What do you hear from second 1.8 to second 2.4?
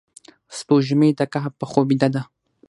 بیده ده